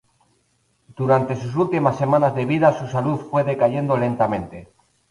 Durante 0.99 1.35
sus 1.35 1.53
últimas 1.63 1.95
semanas 1.95 2.33
de 2.33 2.47
vida 2.47 2.73
su 2.73 2.87
salud 2.87 3.19
fue 3.29 3.43
decayendo 3.43 3.97
lentamente. 3.97 4.73